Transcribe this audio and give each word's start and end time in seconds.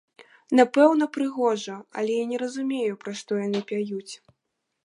Напэўна, 0.59 1.07
прыгожа, 1.17 1.75
але 2.01 2.11
я 2.23 2.31
не 2.31 2.37
разумею, 2.45 2.93
пра 3.05 3.11
што 3.21 3.31
яны 3.47 3.59
пяюць. 3.73 4.13